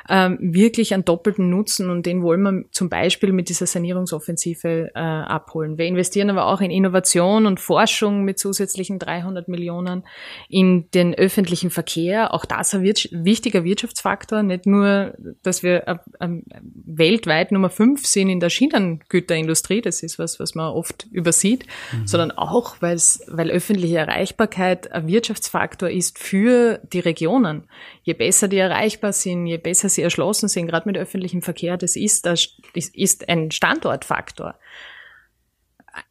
[0.08, 4.98] ähm, wirklich einen doppelten Nutzen und den wollen wir zum Beispiel mit dieser Sanierungsoffensive äh,
[4.98, 5.78] abholen.
[5.78, 10.04] Wir investieren aber auch in Innovation und Forschung mit zusätzlichen 300 Millionen
[10.48, 12.34] in den öffentlichen Verkehr.
[12.34, 16.28] Auch das ein wichtiger Wirtschaftsfaktor, nicht nur, dass wir äh, äh,
[16.64, 22.06] weltweit Nummer fünf sind in der Schienengüterindustrie, das ist was, was man oft übersieht, mhm.
[22.06, 27.64] sondern auch, weil öffentliche Erreichbarkeit ein Wirtschaftsfaktor ist für die Regionen.
[28.02, 31.96] Je besser die erreichbar sind, je besser sie erschlossen sind, gerade mit öffentlichem Verkehr, das
[31.96, 32.56] ist, das
[32.94, 34.54] ist ein Standortfaktor.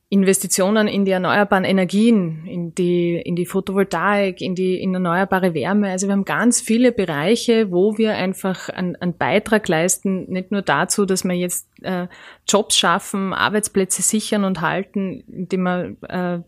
[0.09, 5.89] Investitionen in die erneuerbaren Energien, in die, in die Photovoltaik, in die in erneuerbare Wärme.
[5.89, 10.63] Also wir haben ganz viele Bereiche, wo wir einfach einen, einen Beitrag leisten, nicht nur
[10.63, 12.07] dazu, dass wir jetzt äh,
[12.45, 16.39] Jobs schaffen, Arbeitsplätze sichern und halten, indem wir äh,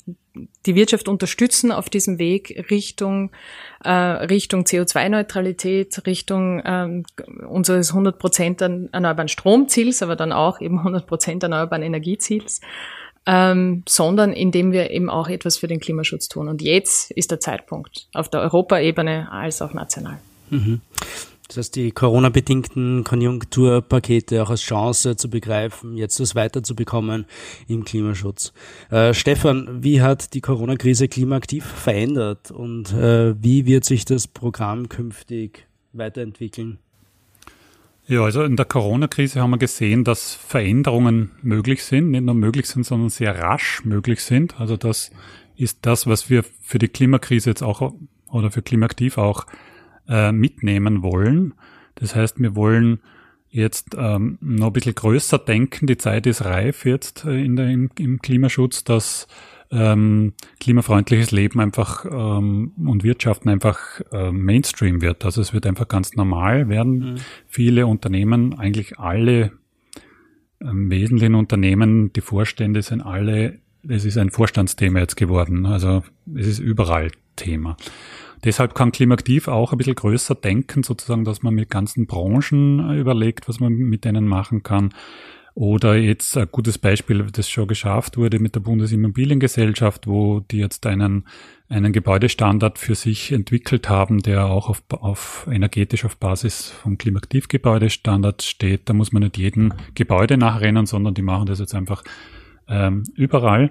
[0.65, 3.31] die Wirtschaft unterstützen auf diesem Weg Richtung,
[3.83, 7.05] äh, Richtung CO2-Neutralität, Richtung ähm,
[7.47, 12.61] unseres 100 Prozent erneuerbaren Stromziels, aber dann auch eben 100 Prozent erneuerbaren Energieziels,
[13.25, 16.47] ähm, sondern indem wir eben auch etwas für den Klimaschutz tun.
[16.47, 20.17] Und jetzt ist der Zeitpunkt auf der Europaebene als auch national.
[20.49, 20.81] Mhm.
[21.47, 27.25] Das heißt, die Corona-bedingten Konjunkturpakete auch als Chance zu begreifen, jetzt das weiterzubekommen
[27.67, 28.53] im Klimaschutz.
[28.89, 34.87] Äh, Stefan, wie hat die Corona-Krise klimaaktiv verändert und äh, wie wird sich das Programm
[34.87, 36.79] künftig weiterentwickeln?
[38.07, 42.67] Ja, also in der Corona-Krise haben wir gesehen, dass Veränderungen möglich sind, nicht nur möglich
[42.67, 44.59] sind, sondern sehr rasch möglich sind.
[44.59, 45.11] Also das
[45.55, 47.93] ist das, was wir für die Klimakrise jetzt auch
[48.29, 49.45] oder für Klimaaktiv auch
[50.07, 51.53] äh, mitnehmen wollen.
[51.95, 52.99] Das heißt, wir wollen
[53.49, 55.85] jetzt ähm, noch ein bisschen größer denken.
[55.85, 59.27] Die Zeit ist reif jetzt äh, in der, im, im Klimaschutz, dass
[59.71, 65.25] ähm, klimafreundliches Leben einfach ähm, und Wirtschaften einfach äh, Mainstream wird.
[65.25, 66.99] Also es wird einfach ganz normal werden.
[66.99, 67.15] Mhm.
[67.47, 69.51] Viele Unternehmen, eigentlich alle
[70.61, 75.65] ähm, wesentlichen Unternehmen, die Vorstände sind alle, es ist ein Vorstandsthema jetzt geworden.
[75.65, 76.03] Also
[76.35, 77.77] es ist überall Thema.
[78.43, 82.99] Deshalb kann Klimaktiv auch ein bisschen größer denken, sozusagen, dass man mit ganzen Branchen äh,
[82.99, 84.93] überlegt, was man mit denen machen kann.
[85.55, 90.87] Oder jetzt ein gutes Beispiel, das schon geschafft wurde mit der Bundesimmobiliengesellschaft, wo die jetzt
[90.87, 91.27] einen,
[91.69, 98.41] einen Gebäudestandard für sich entwickelt haben, der auch auf, auf energetisch auf Basis vom Klimaktiv-Gebäudestandard
[98.41, 98.89] steht.
[98.89, 102.03] Da muss man nicht jedem Gebäude nachrennen, sondern die machen das jetzt einfach
[102.67, 103.69] ähm, überall.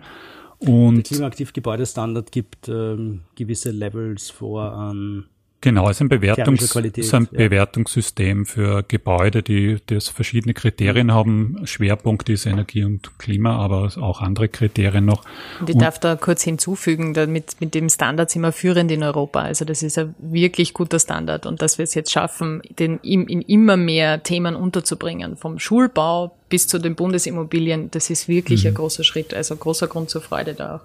[0.67, 5.27] Und der Klimaaktiv-Gebäudestandard gibt ähm, gewisse Levels vor an
[5.63, 7.39] Genau, es ist ein, Bewertungs ist ein ja.
[7.39, 11.13] Bewertungssystem für Gebäude, die das verschiedene Kriterien mhm.
[11.13, 11.61] haben.
[11.65, 15.25] Schwerpunkt ist Energie und Klima, aber auch andere Kriterien noch.
[15.61, 19.05] Und ich und darf da kurz hinzufügen, damit mit dem Standard sind wir führend in
[19.05, 19.43] Europa.
[19.43, 23.29] Also das ist ein wirklich guter Standard und dass wir es jetzt schaffen, den in,
[23.29, 28.71] in immer mehr Themen unterzubringen, vom Schulbau bis zu den Bundesimmobilien, das ist wirklich mhm.
[28.71, 30.81] ein großer Schritt, also großer Grund zur Freude da auch.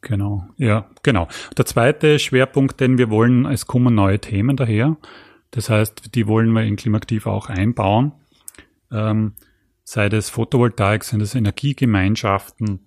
[0.00, 1.28] Genau, ja, genau.
[1.56, 4.96] Der zweite Schwerpunkt, denn wir wollen, es kommen neue Themen daher.
[5.50, 8.12] Das heißt, die wollen wir in Klimaktiv auch einbauen.
[8.92, 9.34] Ähm,
[9.84, 12.80] sei das Photovoltaik, sind es Energiegemeinschaften,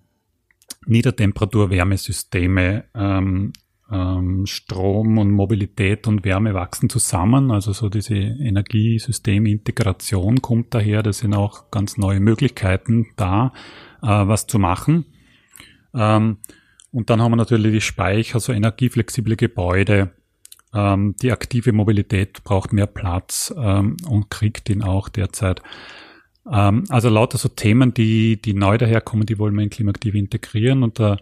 [0.85, 3.53] Niedertemperatur-Wärmesysteme, ähm,
[3.91, 7.51] ähm, Strom und Mobilität und Wärme wachsen zusammen.
[7.51, 11.03] Also so diese Energiesystemintegration kommt daher.
[11.03, 13.53] Da sind auch ganz neue Möglichkeiten da,
[14.01, 15.05] äh, was zu machen.
[15.93, 16.37] Ähm,
[16.91, 20.11] und dann haben wir natürlich die Speicher, so energieflexible Gebäude.
[20.73, 25.61] Ähm, die aktive Mobilität braucht mehr Platz ähm, und kriegt ihn auch derzeit.
[26.51, 30.83] Ähm, also lauter so Themen, die, die neu daherkommen, die wollen wir in Klimaktiv integrieren.
[30.83, 31.17] Und der,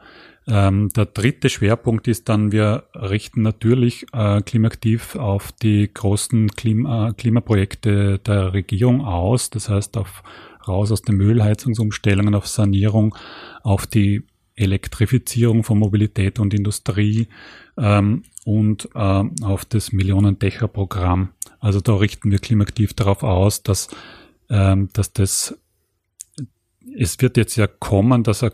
[0.48, 7.14] ähm, der dritte Schwerpunkt ist dann, wir richten natürlich äh, Klimaktiv auf die großen Klima,
[7.14, 9.50] Klimaprojekte der Regierung aus.
[9.50, 10.24] Das heißt, auf
[10.68, 13.16] raus aus den Müllheizungsumstellungen, auf Sanierung,
[13.64, 14.24] auf die
[14.58, 17.28] Elektrifizierung von Mobilität und Industrie
[17.78, 21.30] ähm, und äh, auf das Millionendächer-Programm.
[21.60, 23.88] Also da richten wir klimaaktiv darauf aus, dass,
[24.50, 25.58] ähm, dass das,
[26.96, 28.54] es wird jetzt ja kommen, dass er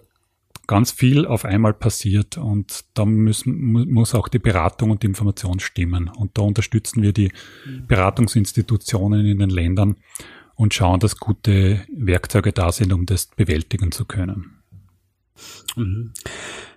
[0.67, 5.59] ganz viel auf einmal passiert und da müssen, muss auch die Beratung und die Information
[5.59, 6.07] stimmen.
[6.07, 7.31] Und da unterstützen wir die
[7.65, 7.87] mhm.
[7.87, 9.97] Beratungsinstitutionen in den Ländern
[10.55, 14.62] und schauen, dass gute Werkzeuge da sind, um das bewältigen zu können.
[15.75, 16.11] Mhm.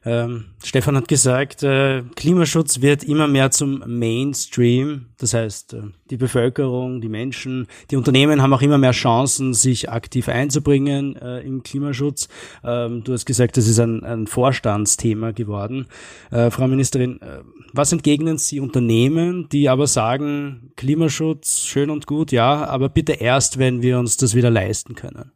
[0.05, 5.07] Ähm, Stefan hat gesagt, äh, Klimaschutz wird immer mehr zum Mainstream.
[5.19, 9.90] Das heißt, äh, die Bevölkerung, die Menschen, die Unternehmen haben auch immer mehr Chancen, sich
[9.90, 12.29] aktiv einzubringen äh, im Klimaschutz.
[12.64, 15.87] Ähm, du hast gesagt, das ist ein, ein Vorstandsthema geworden.
[16.31, 17.40] Äh, Frau Ministerin, äh,
[17.73, 23.59] was entgegnen Sie Unternehmen, die aber sagen, Klimaschutz schön und gut, ja, aber bitte erst,
[23.59, 25.33] wenn wir uns das wieder leisten können?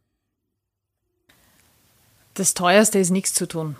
[2.33, 3.75] Das teuerste ist nichts zu tun.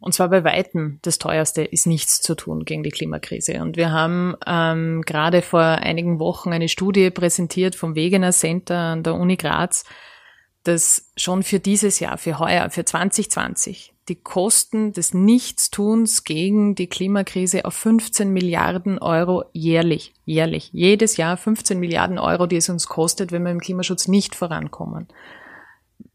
[0.00, 3.60] Und zwar bei Weitem das teuerste ist nichts zu tun gegen die Klimakrise.
[3.62, 9.02] Und wir haben ähm, gerade vor einigen Wochen eine Studie präsentiert vom Wegener Center an
[9.02, 9.84] der Uni Graz,
[10.64, 16.86] dass schon für dieses Jahr, für heuer, für 2020 die Kosten des Nichtstuns gegen die
[16.86, 22.86] Klimakrise auf 15 Milliarden Euro jährlich, jährlich, jedes Jahr 15 Milliarden Euro, die es uns
[22.86, 25.08] kostet, wenn wir im Klimaschutz nicht vorankommen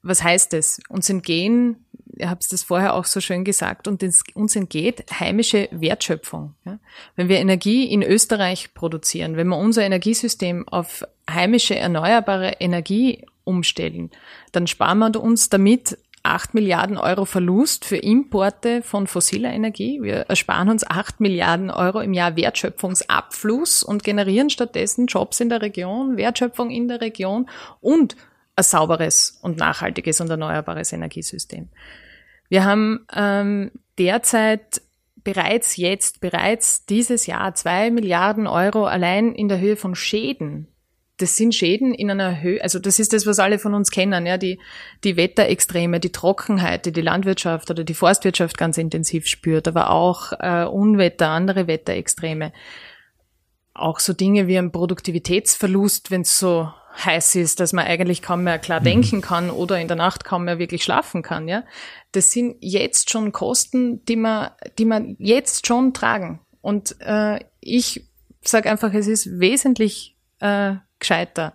[0.02, 0.80] was heißt das?
[0.90, 1.86] Uns entgehen,
[2.18, 6.56] ihr habt es vorher auch so schön gesagt, und uns entgeht heimische Wertschöpfung.
[6.66, 6.80] Ja?
[7.16, 14.12] Wenn wir Energie in Österreich produzieren, wenn wir unser Energiesystem auf heimische erneuerbare Energie umstellen,
[14.52, 20.00] dann sparen wir uns damit 8 Milliarden Euro Verlust für Importe von fossiler Energie.
[20.04, 25.64] Wir ersparen uns 8 Milliarden Euro im Jahr Wertschöpfungsabfluss und generieren stattdessen Jobs in der
[25.64, 28.16] Region, Wertschöpfung in der Region und
[28.56, 31.70] ein sauberes und nachhaltiges und erneuerbares Energiesystem.
[32.50, 34.82] Wir haben ähm, derzeit
[35.24, 40.68] bereits jetzt, bereits dieses Jahr zwei Milliarden Euro allein in der Höhe von Schäden.
[41.18, 44.26] Das sind Schäden in einer Höhe, also das ist das, was alle von uns kennen,
[44.26, 44.60] ja, die,
[45.04, 50.34] die Wetterextreme, die Trockenheit, die die Landwirtschaft oder die Forstwirtschaft ganz intensiv spürt, aber auch
[50.40, 52.52] äh, Unwetter, andere Wetterextreme.
[53.74, 58.44] Auch so Dinge wie ein Produktivitätsverlust, wenn es so heiß ist, dass man eigentlich kaum
[58.44, 58.86] mehr klar mhm.
[58.86, 61.64] denken kann oder in der Nacht kaum mehr wirklich schlafen kann, ja.
[62.12, 66.42] Das sind jetzt schon Kosten, die man, die man jetzt schon tragen.
[66.62, 68.06] Und äh, ich
[68.42, 71.54] sage einfach, es ist wesentlich äh, gescheiter.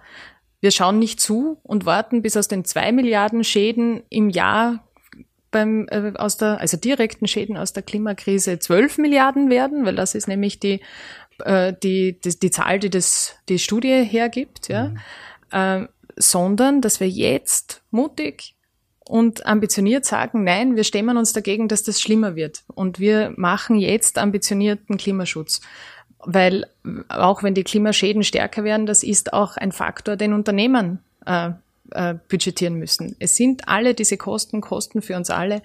[0.60, 4.86] Wir schauen nicht zu und warten, bis aus den zwei Milliarden Schäden im Jahr
[5.50, 10.14] beim, äh, aus der, also direkten Schäden aus der Klimakrise zwölf Milliarden werden, weil das
[10.14, 10.80] ist nämlich die,
[11.44, 14.88] äh, die, die, die Zahl, die das, die Studie hergibt, ja.
[14.88, 14.98] Mhm
[15.50, 18.54] äh, sondern dass wir jetzt mutig
[19.00, 22.64] und ambitioniert sagen, nein, wir stemmen uns dagegen, dass das schlimmer wird.
[22.74, 25.60] Und wir machen jetzt ambitionierten Klimaschutz.
[26.18, 26.66] Weil
[27.08, 31.50] auch wenn die Klimaschäden stärker werden, das ist auch ein Faktor, den Unternehmen äh,
[31.92, 33.14] äh, budgetieren müssen.
[33.20, 35.62] Es sind alle diese Kosten, Kosten für uns alle.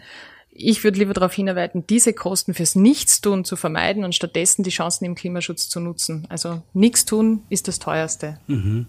[0.53, 5.05] Ich würde lieber darauf hinarbeiten, diese Kosten fürs Nichtstun zu vermeiden und stattdessen die Chancen
[5.05, 6.27] im Klimaschutz zu nutzen.
[6.29, 8.37] Also nichts tun ist das teuerste.
[8.47, 8.87] Mhm.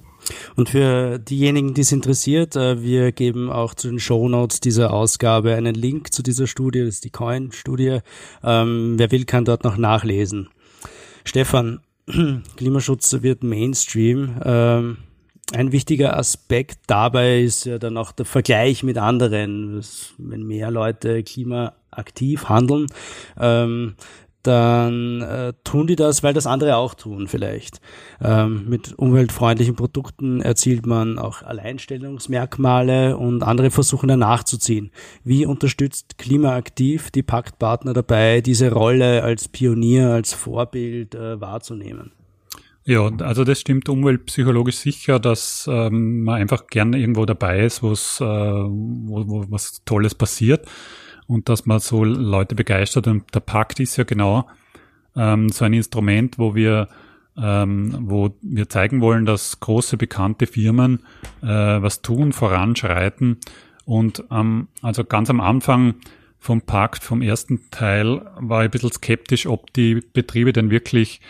[0.56, 4.92] Und für diejenigen, die es interessiert, äh, wir geben auch zu den Show Notes dieser
[4.92, 8.00] Ausgabe einen Link zu dieser Studie, das ist die Coin-Studie.
[8.42, 10.48] Ähm, wer will, kann dort noch nachlesen.
[11.24, 11.80] Stefan,
[12.56, 14.96] Klimaschutz wird Mainstream.
[15.54, 19.82] Ein wichtiger Aspekt dabei ist ja dann auch der Vergleich mit anderen.
[20.16, 22.86] Wenn mehr Leute klimaaktiv handeln,
[23.38, 23.94] ähm,
[24.42, 27.80] dann äh, tun die das, weil das andere auch tun vielleicht.
[28.20, 34.90] Ähm, mit umweltfreundlichen Produkten erzielt man auch Alleinstellungsmerkmale und andere versuchen dann nachzuziehen.
[35.22, 42.12] Wie unterstützt Klimaaktiv die Paktpartner dabei, diese Rolle als Pionier, als Vorbild äh, wahrzunehmen?
[42.84, 47.84] Ja, also das stimmt umweltpsychologisch sicher, dass ähm, man einfach gerne irgendwo dabei ist, äh,
[47.84, 50.66] wo, wo was Tolles passiert
[51.28, 53.06] und dass man so Leute begeistert.
[53.06, 54.48] Und der Pakt ist ja genau
[55.14, 56.88] ähm, so ein Instrument, wo wir
[57.36, 61.00] ähm, wo wir zeigen wollen, dass große bekannte Firmen
[61.42, 63.38] äh, was tun, voranschreiten.
[63.84, 65.94] Und ähm, also ganz am Anfang
[66.38, 71.20] vom Pakt, vom ersten Teil, war ich ein bisschen skeptisch, ob die Betriebe denn wirklich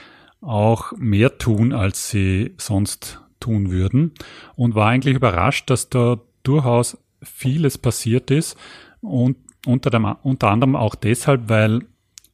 [0.42, 4.12] auch mehr tun, als sie sonst tun würden.
[4.54, 8.56] Und war eigentlich überrascht, dass da durchaus vieles passiert ist
[9.00, 11.86] und unter, dem, unter anderem auch deshalb, weil,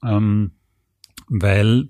[0.02, 0.52] ähm,
[1.28, 1.88] weil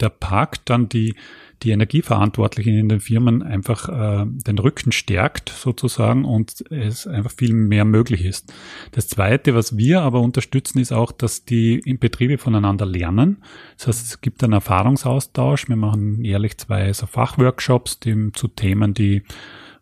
[0.00, 1.14] der Park dann die,
[1.62, 7.52] die Energieverantwortlichen in den Firmen einfach äh, den Rücken stärkt sozusagen und es einfach viel
[7.52, 8.52] mehr möglich ist.
[8.92, 13.38] Das Zweite, was wir aber unterstützen, ist auch, dass die Betriebe voneinander lernen.
[13.76, 15.68] Das heißt, es gibt einen Erfahrungsaustausch.
[15.68, 19.22] Wir machen jährlich zwei so Fachworkshops die, zu Themen, die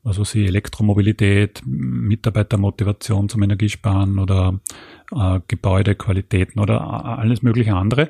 [0.07, 4.61] also sie Elektromobilität, Mitarbeitermotivation zum Energiesparen oder
[5.13, 6.81] äh, Gebäudequalitäten oder
[7.19, 8.09] alles mögliche andere.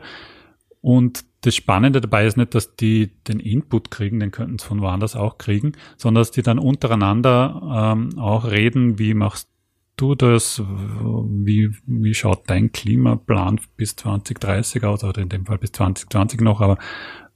[0.87, 4.81] Und das Spannende dabei ist nicht, dass die den Input kriegen, den könnten sie von
[4.81, 9.49] woanders auch kriegen, sondern dass die dann untereinander ähm, auch reden, wie machst
[9.97, 10.63] du das?
[10.63, 16.61] Wie, wie schaut dein Klimaplan bis 2030 aus oder in dem Fall bis 2020 noch?
[16.61, 16.79] Aber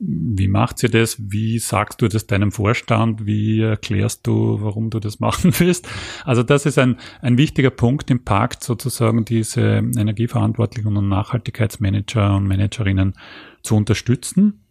[0.03, 1.19] wie macht sie das?
[1.31, 3.27] Wie sagst du das deinem Vorstand?
[3.27, 5.89] Wie erklärst du, warum du das machen willst?
[6.25, 12.49] Also das ist ein, ein wichtiger Punkt im Pakt, sozusagen diese Energieverantwortlichen und Nachhaltigkeitsmanager und
[12.49, 13.15] Managerinnen
[13.63, 14.65] zu unterstützen.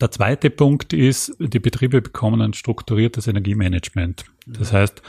[0.00, 4.24] Der zweite Punkt ist, die Betriebe bekommen ein strukturiertes Energiemanagement.
[4.46, 5.02] Das heißt,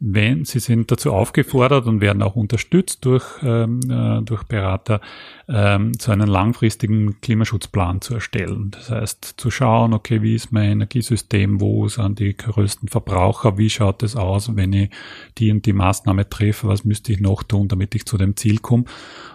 [0.00, 5.00] wenn sie sind dazu aufgefordert und werden auch unterstützt durch, ähm, äh, durch Berater,
[5.48, 8.70] ähm, so einen langfristigen Klimaschutzplan zu erstellen.
[8.70, 13.70] Das heißt, zu schauen, okay, wie ist mein Energiesystem, wo sind die größten Verbraucher, wie
[13.70, 14.90] schaut es aus, wenn ich
[15.38, 18.58] die und die Maßnahme treffe, was müsste ich noch tun, damit ich zu dem Ziel
[18.58, 18.84] komme.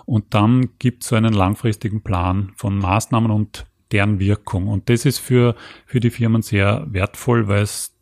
[0.06, 4.68] Und dann gibt es so einen langfristigen Plan von Maßnahmen und deren Wirkung.
[4.68, 7.93] Und das ist für, für die Firmen sehr wertvoll, weil es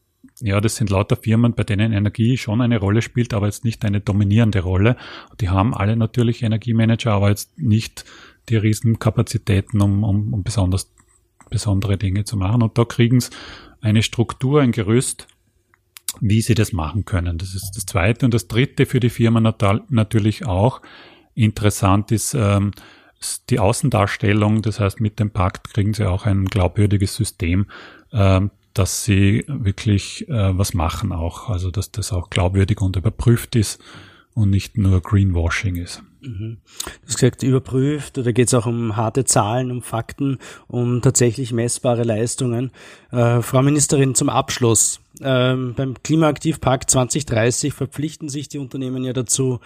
[0.41, 3.85] ja, das sind lauter Firmen, bei denen Energie schon eine Rolle spielt, aber jetzt nicht
[3.85, 4.97] eine dominierende Rolle.
[5.39, 8.05] Die haben alle natürlich Energiemanager, aber jetzt nicht
[8.49, 10.91] die riesen Kapazitäten, um, um, um besonders
[11.49, 12.63] besondere Dinge zu machen.
[12.63, 13.29] Und da kriegen sie
[13.81, 15.27] eine Struktur, ein Gerüst,
[16.19, 17.37] wie sie das machen können.
[17.37, 18.25] Das ist das Zweite.
[18.25, 20.81] Und das Dritte für die Firma natürlich auch
[21.35, 22.71] interessant ist ähm,
[23.49, 24.61] die Außendarstellung.
[24.61, 27.67] Das heißt, mit dem Pakt kriegen sie auch ein glaubwürdiges System,
[28.11, 31.49] ähm, dass sie wirklich äh, was machen auch.
[31.49, 33.79] Also dass das auch glaubwürdig und überprüft ist
[34.33, 36.03] und nicht nur Greenwashing ist.
[36.21, 36.57] Mhm.
[36.85, 41.51] Du hast gesagt, überprüft, oder geht es auch um harte Zahlen, um Fakten, um tatsächlich
[41.51, 42.71] messbare Leistungen.
[43.11, 45.00] Äh, Frau Ministerin, zum Abschluss.
[45.19, 49.59] Ähm, beim Klimaaktivpakt 2030 verpflichten sich die Unternehmen ja dazu,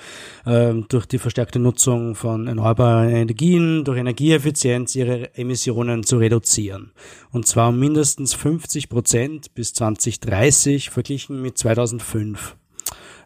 [0.45, 6.91] ähm, durch die verstärkte Nutzung von erneuerbaren Energien, durch Energieeffizienz ihre Emissionen zu reduzieren.
[7.31, 12.55] Und zwar um mindestens 50 Prozent bis 2030 verglichen mit 2005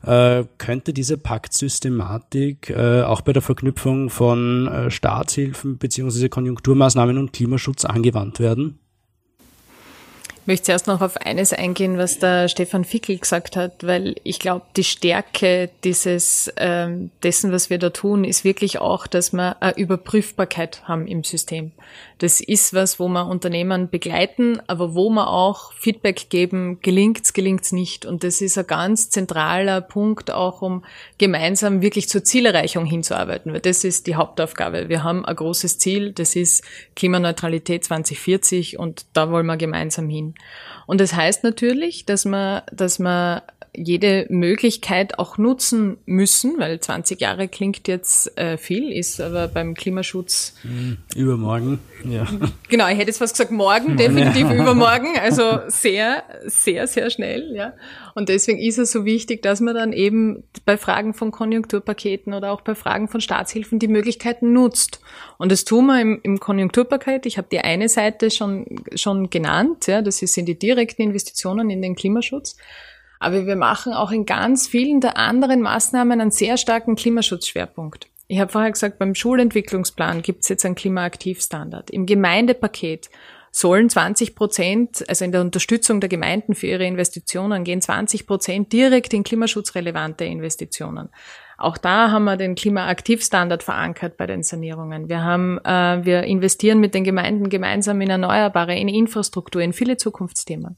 [0.04, 7.34] äh, könnte diese Paktsystematik äh, auch bei der Verknüpfung von äh, Staatshilfen beziehungsweise Konjunkturmaßnahmen und
[7.34, 8.80] Klimaschutz angewandt werden?
[10.50, 14.66] Möchte zuerst noch auf eines eingehen, was der Stefan Fickel gesagt hat, weil ich glaube,
[14.76, 19.78] die Stärke dieses ähm, dessen, was wir da tun, ist wirklich auch, dass wir eine
[19.78, 21.72] Überprüfbarkeit haben im System.
[22.18, 27.72] Das ist was, wo wir Unternehmen begleiten, aber wo wir auch Feedback geben, gelingt's, gelingt's
[27.72, 28.06] nicht.
[28.06, 30.84] Und das ist ein ganz zentraler Punkt auch, um
[31.20, 34.90] gemeinsam wirklich zur Zielerreichung hinzuarbeiten, weil das ist die Hauptaufgabe.
[34.90, 36.64] Wir haben ein großes Ziel, das ist
[36.96, 40.34] Klimaneutralität 2040 und da wollen wir gemeinsam hin.
[40.88, 43.42] Und das heißt natürlich, dass man, dass man
[43.76, 49.74] jede Möglichkeit auch nutzen müssen, weil 20 Jahre klingt jetzt äh, viel, ist aber beim
[49.74, 50.56] Klimaschutz.
[50.62, 52.26] Hm, übermorgen, ja.
[52.70, 57.74] Genau, ich hätte jetzt fast gesagt morgen, definitiv übermorgen, also sehr, sehr, sehr schnell, ja.
[58.16, 62.52] Und deswegen ist es so wichtig, dass man dann eben bei Fragen von Konjunkturpaketen oder
[62.52, 65.00] auch bei Fragen von Staatshilfen die Möglichkeiten nutzt.
[65.38, 67.26] Und das tun wir im, im Konjunkturpaket.
[67.26, 71.82] Ich habe die eine Seite schon, schon genannt, ja, das sind die direkten Investitionen in
[71.82, 72.58] den Klimaschutz.
[73.20, 78.08] Aber wir machen auch in ganz vielen der anderen Maßnahmen einen sehr starken Klimaschutzschwerpunkt.
[78.28, 81.90] Ich habe vorher gesagt, beim Schulentwicklungsplan gibt es jetzt einen Klimaaktivstandard.
[81.90, 83.10] Im Gemeindepaket
[83.52, 88.72] sollen 20 Prozent, also in der Unterstützung der Gemeinden für ihre Investitionen, gehen 20 Prozent
[88.72, 91.10] direkt in klimaschutzrelevante Investitionen.
[91.58, 95.10] Auch da haben wir den Klimaaktivstandard verankert bei den Sanierungen.
[95.10, 99.98] Wir haben, äh, wir investieren mit den Gemeinden gemeinsam in Erneuerbare, in Infrastruktur, in viele
[99.98, 100.78] Zukunftsthemen.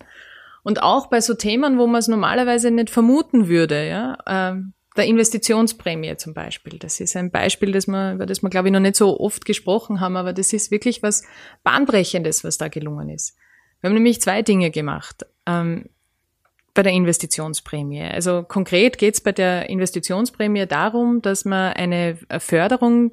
[0.63, 4.61] Und auch bei so Themen, wo man es normalerweise nicht vermuten würde, ja, äh,
[4.97, 6.77] der Investitionsprämie zum Beispiel.
[6.77, 9.45] Das ist ein Beispiel, das wir, über das wir, glaube ich, noch nicht so oft
[9.45, 11.23] gesprochen haben, aber das ist wirklich was
[11.63, 13.37] Bahnbrechendes, was da gelungen ist.
[13.79, 15.89] Wir haben nämlich zwei Dinge gemacht ähm,
[16.73, 18.03] bei der Investitionsprämie.
[18.03, 23.11] Also konkret geht es bei der Investitionsprämie darum, dass man eine Förderung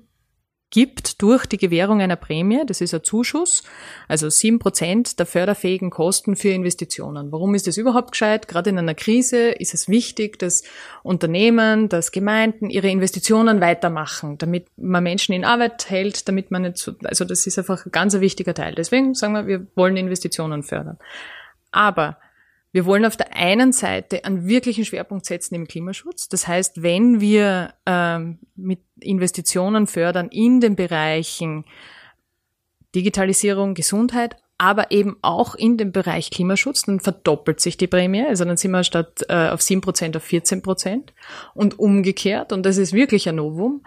[0.70, 3.62] gibt durch die Gewährung einer Prämie, das ist ein Zuschuss,
[4.06, 7.32] also sieben Prozent der förderfähigen Kosten für Investitionen.
[7.32, 8.48] Warum ist das überhaupt gescheit?
[8.48, 10.62] Gerade in einer Krise ist es wichtig, dass
[11.02, 16.76] Unternehmen, dass Gemeinden ihre Investitionen weitermachen, damit man Menschen in Arbeit hält, damit man nicht
[16.76, 18.74] so, also das ist einfach ein ganz wichtiger Teil.
[18.74, 20.98] Deswegen sagen wir, wir wollen Investitionen fördern.
[21.70, 22.18] Aber
[22.72, 26.28] wir wollen auf der einen Seite einen wirklichen Schwerpunkt setzen im Klimaschutz.
[26.28, 31.64] Das heißt, wenn wir ähm, mit Investitionen fördern in den Bereichen
[32.94, 38.26] Digitalisierung, Gesundheit, aber eben auch in dem Bereich Klimaschutz, dann verdoppelt sich die Prämie.
[38.26, 41.10] Also dann sind wir statt äh, auf 7% auf 14%.
[41.54, 43.84] Und umgekehrt, und das ist wirklich ein Novum,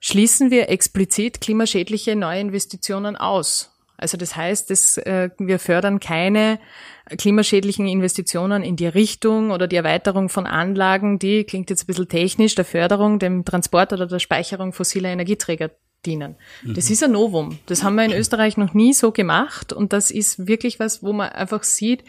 [0.00, 3.71] schließen wir explizit klimaschädliche neue Investitionen aus.
[4.02, 6.58] Also das heißt, dass, äh, wir fördern keine
[7.16, 12.08] klimaschädlichen Investitionen in die Richtung oder die Erweiterung von Anlagen, die, klingt jetzt ein bisschen
[12.08, 15.70] technisch, der Förderung, dem Transport oder der Speicherung fossiler Energieträger
[16.04, 16.36] dienen.
[16.62, 16.74] Mhm.
[16.74, 17.58] Das ist ein Novum.
[17.66, 21.12] Das haben wir in Österreich noch nie so gemacht und das ist wirklich was, wo
[21.12, 22.04] man einfach sieht,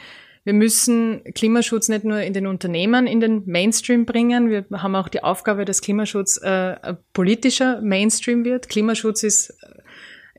[0.46, 4.50] wir müssen Klimaschutz nicht nur in den Unternehmen in den Mainstream bringen.
[4.50, 8.68] Wir haben auch die Aufgabe, dass Klimaschutz äh, politischer Mainstream wird.
[8.68, 9.58] Klimaschutz ist,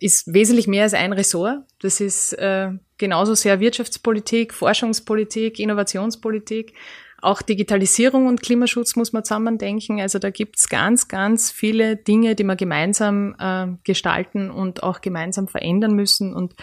[0.00, 1.58] ist wesentlich mehr als ein Ressort.
[1.80, 6.74] Das ist äh, genauso sehr Wirtschaftspolitik, Forschungspolitik, Innovationspolitik.
[7.22, 9.98] Auch Digitalisierung und Klimaschutz muss man zusammen denken.
[9.98, 15.48] Also da gibt's ganz, ganz viele Dinge, die wir gemeinsam äh, gestalten und auch gemeinsam
[15.48, 16.34] verändern müssen.
[16.34, 16.54] Und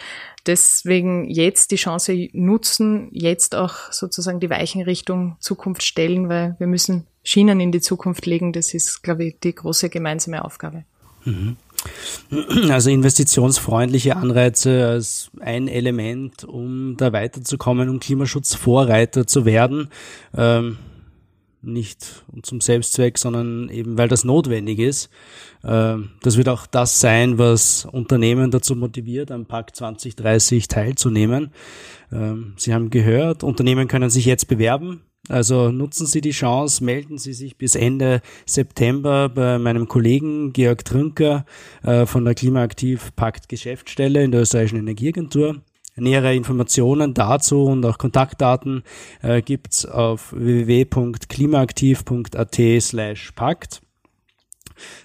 [0.46, 6.68] deswegen jetzt die Chance nutzen, jetzt auch sozusagen die Weichen Richtung Zukunft stellen, weil wir
[6.68, 8.54] müssen Schienen in die Zukunft legen.
[8.54, 10.86] Das ist, glaube ich, die große gemeinsame Aufgabe.
[11.26, 11.58] Mhm.
[12.70, 19.90] Also investitionsfreundliche Anreize als ein Element, um da weiterzukommen, um Klimaschutzvorreiter zu werden.
[20.36, 20.78] Ähm,
[21.64, 25.10] nicht zum Selbstzweck, sondern eben weil das notwendig ist.
[25.64, 31.52] Ähm, das wird auch das sein, was Unternehmen dazu motiviert, am Pakt 2030 teilzunehmen.
[32.12, 37.18] Ähm, Sie haben gehört, Unternehmen können sich jetzt bewerben also nutzen Sie die Chance, melden
[37.18, 41.46] Sie sich bis Ende September bei meinem Kollegen Georg Trünker
[41.84, 45.62] äh, von der Klimaaktiv Pakt Geschäftsstelle in der österreichischen Energieagentur.
[45.96, 48.84] Nähere Informationen dazu und auch Kontaktdaten
[49.22, 53.82] äh, gibt's auf www.klimaaktiv.at slash pakt.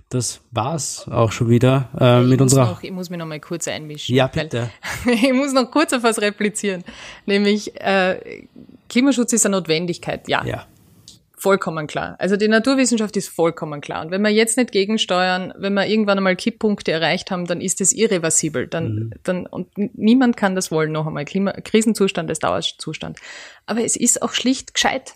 [0.09, 2.67] Das war's auch schon wieder äh, mit unserer.
[2.67, 4.15] Noch, ich muss mich noch mal kurz einmischen.
[4.15, 4.71] Ja, bitte.
[5.05, 6.85] ich muss noch kurz auf was replizieren.
[7.27, 8.47] Nämlich, äh,
[8.89, 10.45] Klimaschutz ist eine Notwendigkeit, ja.
[10.45, 10.67] Ja.
[11.39, 12.15] Vollkommen klar.
[12.19, 14.05] Also die Naturwissenschaft ist vollkommen klar.
[14.05, 17.81] Und wenn wir jetzt nicht gegensteuern, wenn wir irgendwann einmal Kipppunkte erreicht haben, dann ist
[17.81, 18.69] es irreversibel.
[18.69, 19.11] Dann, mhm.
[19.25, 21.25] dann, und niemand kann das wollen noch einmal.
[21.25, 23.19] Klima, Krisenzustand ist Dauerzustand.
[23.67, 25.15] Aber es ist auch schlicht gescheit.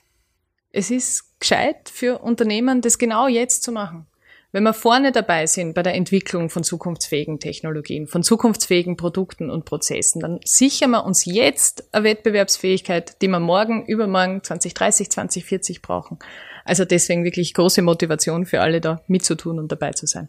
[0.73, 4.07] Es ist gescheit für Unternehmen, das genau jetzt zu machen.
[4.53, 9.65] Wenn wir vorne dabei sind bei der Entwicklung von zukunftsfähigen Technologien, von zukunftsfähigen Produkten und
[9.65, 16.19] Prozessen, dann sichern wir uns jetzt eine Wettbewerbsfähigkeit, die wir morgen, übermorgen, 2030, 2040 brauchen.
[16.65, 20.29] Also deswegen wirklich große Motivation für alle da mitzutun und dabei zu sein.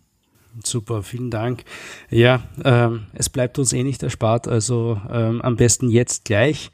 [0.64, 1.64] Super, vielen Dank.
[2.10, 6.72] Ja, ähm, es bleibt uns eh nicht erspart, also ähm, am besten jetzt gleich.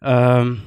[0.00, 0.62] Ähm,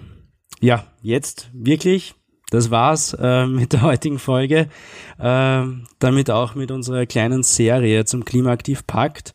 [0.59, 2.13] ja, jetzt wirklich
[2.53, 4.67] das war's äh, mit der heutigen Folge.
[5.17, 5.63] Äh,
[5.99, 9.33] damit auch mit unserer kleinen Serie zum Klimaaktiv Pakt.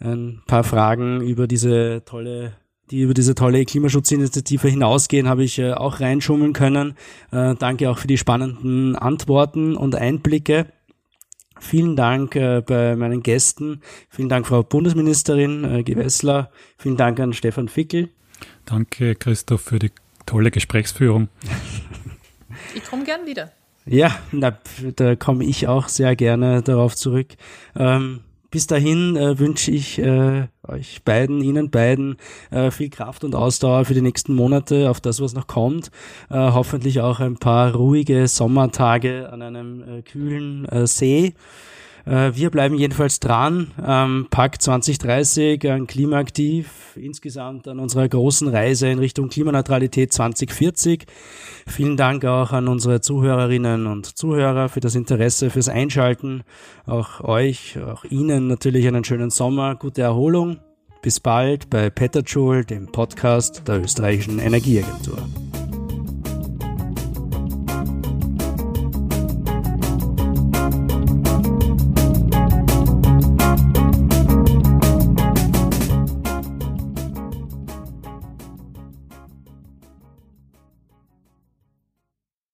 [0.00, 2.52] Ein paar Fragen über diese tolle
[2.90, 6.94] die über diese tolle Klimaschutzinitiative hinausgehen, habe ich äh, auch reinschummeln können.
[7.30, 10.66] Äh, danke auch für die spannenden Antworten und Einblicke.
[11.58, 13.80] Vielen Dank äh, bei meinen Gästen.
[14.10, 16.50] Vielen Dank, Frau Bundesministerin äh, Gewessler.
[16.76, 18.10] Vielen Dank an Stefan Fickel.
[18.66, 19.92] Danke, Christoph, für die
[20.26, 21.28] tolle Gesprächsführung.
[22.74, 23.52] Ich komme gern wieder.
[23.84, 24.56] Ja, na,
[24.96, 27.28] da komme ich auch sehr gerne darauf zurück.
[27.76, 28.20] Ähm,
[28.52, 32.16] bis dahin äh, wünsche ich äh, euch beiden, Ihnen beiden
[32.50, 35.90] äh, viel Kraft und Ausdauer für die nächsten Monate auf das, was noch kommt.
[36.28, 41.34] Äh, hoffentlich auch ein paar ruhige Sommertage an einem äh, kühlen äh, See.
[42.04, 48.88] Äh, wir bleiben jedenfalls dran am Pakt 2030, an Klimaaktiv, insgesamt an unserer großen Reise
[48.88, 51.06] in Richtung Klimaneutralität 2040.
[51.66, 56.42] Vielen Dank auch an unsere Zuhörerinnen und Zuhörer für das Interesse, fürs Einschalten.
[56.86, 60.58] Auch euch, auch Ihnen natürlich einen schönen Sommer, gute Erholung.
[61.02, 65.18] Bis bald bei Petterjoule, dem Podcast der österreichischen Energieagentur.